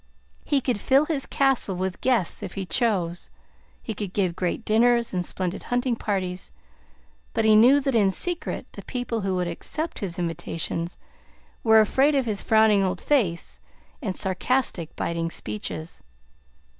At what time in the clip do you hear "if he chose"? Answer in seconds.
2.41-3.29